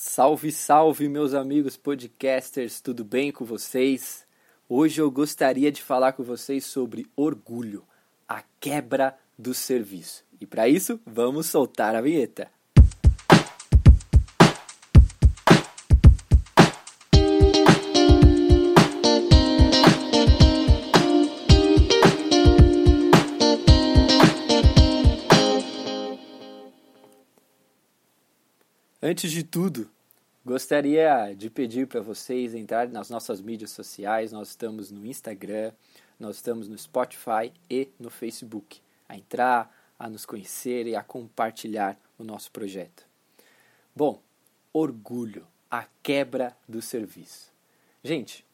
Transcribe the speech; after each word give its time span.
Salve, 0.00 0.52
salve, 0.52 1.08
meus 1.08 1.34
amigos 1.34 1.76
podcasters, 1.76 2.80
tudo 2.80 3.04
bem 3.04 3.32
com 3.32 3.44
vocês? 3.44 4.24
Hoje 4.68 5.00
eu 5.00 5.10
gostaria 5.10 5.72
de 5.72 5.82
falar 5.82 6.12
com 6.12 6.22
vocês 6.22 6.64
sobre 6.64 7.04
orgulho, 7.16 7.82
a 8.28 8.44
quebra 8.60 9.18
do 9.36 9.52
serviço. 9.52 10.24
E 10.40 10.46
para 10.46 10.68
isso, 10.68 11.00
vamos 11.04 11.46
soltar 11.46 11.96
a 11.96 12.00
vinheta. 12.00 12.48
Antes 29.00 29.30
de 29.30 29.44
tudo, 29.44 29.88
gostaria 30.44 31.32
de 31.32 31.48
pedir 31.48 31.86
para 31.86 32.00
vocês 32.00 32.52
entrarem 32.52 32.92
nas 32.92 33.08
nossas 33.08 33.40
mídias 33.40 33.70
sociais. 33.70 34.32
Nós 34.32 34.48
estamos 34.48 34.90
no 34.90 35.06
Instagram, 35.06 35.70
nós 36.18 36.34
estamos 36.34 36.66
no 36.66 36.76
Spotify 36.76 37.52
e 37.70 37.88
no 37.96 38.10
Facebook. 38.10 38.80
A 39.08 39.16
entrar, 39.16 39.72
a 39.96 40.08
nos 40.08 40.26
conhecer 40.26 40.88
e 40.88 40.96
a 40.96 41.02
compartilhar 41.04 41.96
o 42.18 42.24
nosso 42.24 42.50
projeto. 42.50 43.06
Bom, 43.94 44.20
orgulho, 44.72 45.46
a 45.70 45.86
quebra 46.02 46.56
do 46.68 46.82
serviço. 46.82 47.52
Gente, 48.02 48.44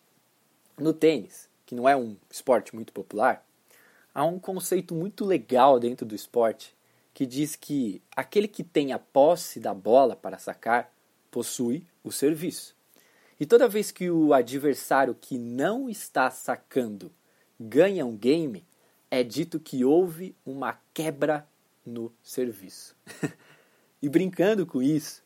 no 0.77 0.92
tênis, 0.92 1.48
que 1.65 1.75
não 1.75 1.89
é 1.89 1.97
um 1.97 2.19
esporte 2.31 2.75
muito 2.75 2.92
popular, 2.92 3.42
há 4.15 4.27
um 4.27 4.39
conceito 4.39 4.95
muito 4.95 5.25
legal 5.25 5.81
dentro 5.81 6.05
do 6.05 6.15
esporte 6.15 6.75
que 7.15 7.25
diz 7.25 7.55
que 7.55 8.03
aquele 8.15 8.49
que 8.49 8.65
tem 8.65 8.93
a 8.93 8.99
posse 8.99 9.61
da 9.61 9.73
bola 9.73 10.17
para 10.17 10.37
sacar 10.37 10.93
possui 11.31 11.87
o 12.03 12.11
serviço. 12.11 12.77
E 13.39 13.47
toda 13.47 13.69
vez 13.69 13.93
que 13.93 14.11
o 14.11 14.35
adversário 14.35 15.15
que 15.15 15.39
não 15.39 15.89
está 15.89 16.29
sacando 16.31 17.12
ganha 17.59 18.05
um 18.05 18.17
game, 18.17 18.67
é 19.11 19.23
dito 19.23 19.61
que 19.61 19.84
houve 19.84 20.34
uma 20.45 20.79
quebra 20.93 21.47
no 21.87 22.12
serviço. 22.21 22.97
e 24.03 24.09
brincando 24.09 24.67
com 24.67 24.83
isso, 24.83 25.23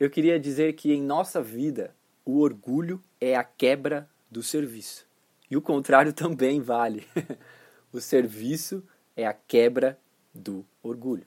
eu 0.00 0.08
queria 0.08 0.40
dizer 0.40 0.72
que 0.72 0.92
em 0.92 1.02
nossa 1.02 1.42
vida 1.42 1.94
o 2.24 2.40
orgulho 2.40 3.02
é 3.20 3.36
a 3.36 3.44
quebra 3.44 4.08
do 4.30 4.42
serviço. 4.42 5.06
E 5.50 5.56
o 5.56 5.62
contrário 5.62 6.12
também 6.14 6.60
vale. 6.60 7.06
o 7.92 8.00
serviço 8.00 8.82
é 9.14 9.26
a 9.26 9.34
quebra 9.34 9.98
do 10.36 10.64
orgulho. 10.82 11.26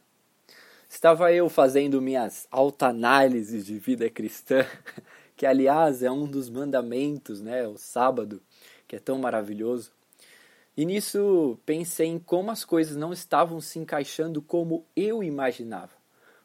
Estava 0.88 1.32
eu 1.32 1.50
fazendo 1.50 2.02
minhas 2.02 2.48
autoanálises 2.50 3.66
de 3.66 3.78
vida 3.78 4.10
cristã, 4.10 4.66
que 5.36 5.46
aliás 5.46 6.02
é 6.02 6.10
um 6.10 6.26
dos 6.26 6.50
mandamentos, 6.50 7.42
né, 7.42 7.68
o 7.68 7.78
sábado, 7.78 8.42
que 8.88 8.96
é 8.96 9.00
tão 9.00 9.20
maravilhoso. 9.20 9.92
E 10.76 10.86
nisso 10.86 11.60
pensei 11.66 12.08
em 12.08 12.18
como 12.18 12.52
as 12.52 12.64
coisas 12.64 12.96
não 12.96 13.14
estavam 13.14 13.60
se 13.62 13.78
encaixando 13.78 14.42
como 14.42 14.86
eu 14.96 15.23
imaginava, 15.23 15.92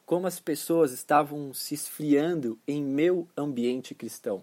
como 0.05 0.27
as 0.27 0.41
pessoas 0.41 0.93
estavam 0.93 1.55
se 1.55 1.73
esfriando 1.73 2.59
em 2.67 2.83
meu 2.83 3.29
ambiente 3.37 3.95
cristão. 3.95 4.43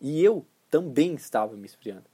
E 0.00 0.22
eu 0.22 0.46
também 0.70 1.14
estava 1.14 1.56
me 1.56 1.66
esfriando. 1.66 2.04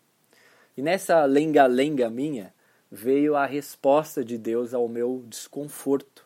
E 0.77 0.83
nessa 0.83 1.25
lenga-lenga 1.25 2.09
minha, 2.09 2.55
veio 2.91 3.37
a 3.37 3.47
resposta 3.47 4.25
de 4.25 4.39
Deus 4.39 4.73
ao 4.73 4.89
meu 4.89 5.25
desconforto. 5.29 6.25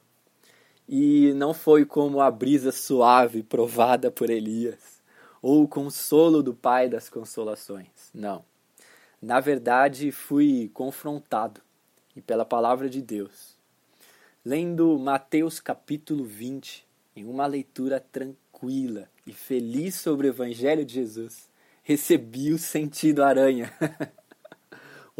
E 0.89 1.33
não 1.34 1.55
foi 1.55 1.84
como 1.84 2.20
a 2.20 2.30
brisa 2.30 2.72
suave 2.72 3.42
provada 3.42 4.11
por 4.11 4.28
Elias, 4.28 5.00
ou 5.41 5.62
o 5.62 5.69
consolo 5.69 6.42
do 6.42 6.55
Pai 6.55 6.88
das 6.88 7.08
consolações. 7.08 8.11
Não. 8.12 8.44
Na 9.22 9.38
verdade, 9.38 10.11
fui 10.11 10.70
confrontado, 10.75 11.61
e 12.16 12.21
pela 12.21 12.44
palavra 12.44 12.88
de 12.88 13.00
Deus. 13.00 13.56
Lendo 14.44 14.98
Mateus 14.98 15.60
capítulo 15.60 16.25
20, 16.25 16.87
em 17.15 17.25
uma 17.25 17.47
leitura 17.47 18.00
tranquila 18.00 19.09
e 19.27 19.32
feliz 19.32 19.94
sobre 19.94 20.27
o 20.27 20.31
Evangelho 20.31 20.84
de 20.84 20.94
Jesus, 20.94 21.48
recebi 21.82 22.53
o 22.53 22.59
sentido 22.59 23.22
aranha. 23.22 23.72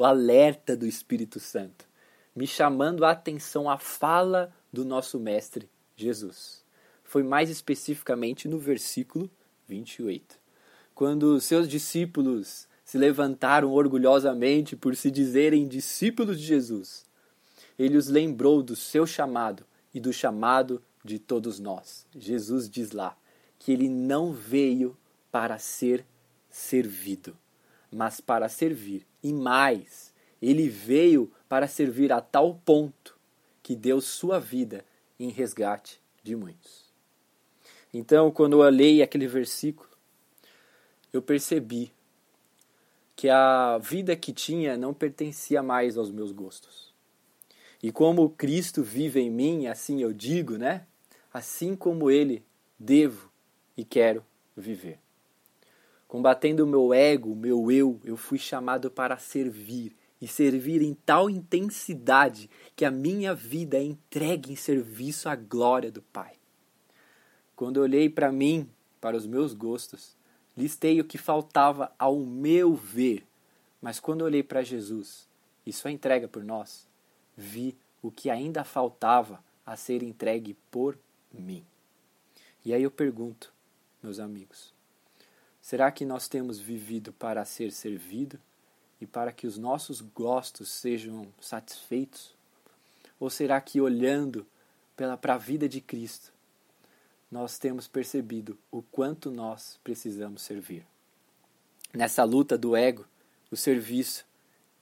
o 0.00 0.05
alerta 0.05 0.75
do 0.75 0.87
Espírito 0.87 1.38
Santo, 1.38 1.87
me 2.34 2.47
chamando 2.47 3.05
a 3.05 3.11
atenção 3.11 3.69
à 3.69 3.77
fala 3.77 4.50
do 4.72 4.83
nosso 4.83 5.21
Mestre 5.21 5.69
Jesus. 5.94 6.65
Foi 7.05 7.22
mais 7.22 7.50
especificamente 7.50 8.49
no 8.49 8.59
versículo 8.59 9.31
28, 9.69 10.39
quando 10.94 11.39
seus 11.39 11.69
discípulos 11.69 12.66
se 12.83 12.97
levantaram 12.97 13.71
orgulhosamente 13.72 14.75
por 14.75 14.97
se 14.97 15.10
dizerem 15.10 15.69
discípulos 15.69 16.41
de 16.41 16.47
Jesus. 16.47 17.05
Ele 17.78 17.99
os 17.99 18.09
lembrou 18.09 18.62
do 18.62 18.75
seu 18.75 19.06
chamado 19.06 19.66
e 19.93 20.00
do 20.00 20.15
chamado 20.15 20.83
de 21.05 21.19
todos 21.19 21.60
nós. 21.60 22.06
Jesus 22.16 22.71
diz 22.71 22.93
lá 22.93 23.15
que 23.59 23.71
ele 23.71 23.91
não 23.91 24.33
veio 24.33 24.97
para 25.31 25.59
ser 25.59 26.06
servido, 26.49 27.37
mas 27.91 28.21
para 28.21 28.49
servir 28.49 29.06
e 29.23 29.33
mais, 29.33 30.12
ele 30.41 30.69
veio 30.69 31.31
para 31.49 31.67
servir 31.67 32.12
a 32.12 32.21
tal 32.21 32.55
ponto 32.65 33.19
que 33.62 33.75
deu 33.75 34.01
sua 34.01 34.39
vida 34.39 34.84
em 35.19 35.28
resgate 35.28 36.01
de 36.23 36.34
muitos. 36.34 36.91
Então, 37.93 38.31
quando 38.31 38.55
eu 38.55 38.59
olhei 38.61 39.03
aquele 39.03 39.27
versículo, 39.27 39.89
eu 41.12 41.21
percebi 41.21 41.93
que 43.17 43.28
a 43.28 43.78
vida 43.78 44.17
que 44.17 44.33
tinha 44.33 44.77
não 44.77 44.95
pertencia 44.95 45.62
mais 45.62 45.99
aos 45.99 46.11
meus 46.11 46.33
gostos. 46.33 46.95
E 47.83 47.91
como 47.91 48.31
Cristo 48.31 48.83
vive 48.83 49.21
em 49.21 49.31
mim, 49.31 49.67
assim 49.67 50.01
eu 50.01 50.12
digo, 50.12 50.57
né? 50.57 50.87
Assim 51.33 51.75
como 51.75 52.11
Ele 52.11 52.45
devo 52.78 53.31
e 53.77 53.84
quero 53.84 54.25
viver. 54.57 54.99
Combatendo 56.10 56.65
o 56.65 56.66
meu 56.66 56.93
ego, 56.93 57.37
meu 57.37 57.71
eu, 57.71 58.00
eu 58.04 58.16
fui 58.16 58.37
chamado 58.37 58.91
para 58.91 59.16
servir 59.16 59.97
e 60.21 60.26
servir 60.26 60.82
em 60.82 60.93
tal 60.93 61.31
intensidade 61.31 62.50
que 62.75 62.84
a 62.84 62.91
minha 62.91 63.32
vida 63.32 63.76
é 63.76 63.84
entregue 63.84 64.53
em 64.53 64.56
serviço 64.56 65.28
à 65.28 65.37
glória 65.37 65.88
do 65.88 66.03
Pai. 66.03 66.32
Quando 67.54 67.76
olhei 67.76 68.10
para 68.10 68.32
mim, 68.32 68.69
para 69.00 69.16
os 69.16 69.25
meus 69.25 69.54
gostos, 69.54 70.16
listei 70.56 71.00
o 71.00 71.04
que 71.04 71.16
faltava 71.16 71.93
ao 71.97 72.19
meu 72.19 72.75
ver, 72.75 73.25
mas 73.81 74.00
quando 74.00 74.22
olhei 74.22 74.42
para 74.42 74.65
Jesus 74.65 75.28
e 75.65 75.72
sua 75.72 75.92
entrega 75.92 76.27
por 76.27 76.42
nós, 76.42 76.88
vi 77.37 77.78
o 78.03 78.10
que 78.10 78.28
ainda 78.31 78.65
faltava 78.65 79.41
a 79.65 79.77
ser 79.77 80.03
entregue 80.03 80.56
por 80.72 80.98
mim. 81.32 81.65
E 82.65 82.75
aí 82.75 82.82
eu 82.82 82.91
pergunto, 82.91 83.53
meus 84.03 84.19
amigos, 84.19 84.75
Será 85.71 85.93
que 85.93 86.05
nós 86.05 86.27
temos 86.27 86.59
vivido 86.59 87.13
para 87.13 87.45
ser 87.45 87.71
servido 87.71 88.41
e 89.01 89.07
para 89.07 89.31
que 89.31 89.47
os 89.47 89.57
nossos 89.57 90.01
gostos 90.01 90.69
sejam 90.69 91.33
satisfeitos? 91.41 92.35
Ou 93.21 93.31
será 93.31 93.61
que 93.61 93.81
olhando 93.81 94.45
para 94.97 95.35
a 95.35 95.39
vida 95.39 95.69
de 95.69 95.81
Cristo, 95.81 96.33
nós 97.31 97.57
temos 97.57 97.87
percebido 97.87 98.59
o 98.69 98.83
quanto 98.83 99.31
nós 99.31 99.79
precisamos 99.85 100.43
servir? 100.43 100.85
Nessa 101.95 102.25
luta 102.25 102.59
do 102.59 102.75
ego, 102.75 103.07
o 103.49 103.57
serviço 103.57 104.27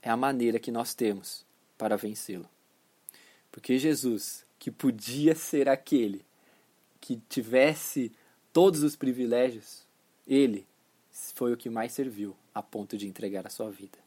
é 0.00 0.08
a 0.08 0.16
maneira 0.16 0.58
que 0.58 0.72
nós 0.72 0.94
temos 0.94 1.44
para 1.76 1.98
vencê-lo. 1.98 2.48
Porque 3.52 3.78
Jesus, 3.78 4.42
que 4.58 4.70
podia 4.70 5.34
ser 5.34 5.68
aquele 5.68 6.24
que 6.98 7.20
tivesse 7.28 8.10
todos 8.54 8.82
os 8.82 8.96
privilégios, 8.96 9.86
ele 10.26 10.66
foi 11.34 11.52
o 11.52 11.56
que 11.56 11.70
mais 11.70 11.92
serviu 11.92 12.36
a 12.54 12.62
ponto 12.62 12.96
de 12.96 13.06
entregar 13.06 13.46
a 13.46 13.50
sua 13.50 13.70
vida. 13.70 13.98